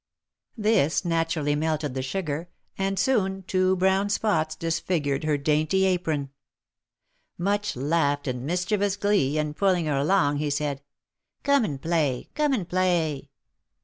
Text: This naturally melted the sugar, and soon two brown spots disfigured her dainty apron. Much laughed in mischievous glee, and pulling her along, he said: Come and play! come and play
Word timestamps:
This 0.57 1.05
naturally 1.05 1.53
melted 1.53 1.93
the 1.93 2.01
sugar, 2.01 2.49
and 2.75 2.97
soon 2.97 3.43
two 3.43 3.75
brown 3.75 4.09
spots 4.09 4.55
disfigured 4.55 5.25
her 5.25 5.37
dainty 5.37 5.85
apron. 5.85 6.31
Much 7.37 7.75
laughed 7.75 8.27
in 8.27 8.43
mischievous 8.43 8.97
glee, 8.97 9.37
and 9.37 9.55
pulling 9.55 9.85
her 9.85 9.97
along, 9.97 10.37
he 10.37 10.49
said: 10.49 10.81
Come 11.43 11.63
and 11.63 11.79
play! 11.79 12.31
come 12.33 12.51
and 12.51 12.67
play 12.67 13.29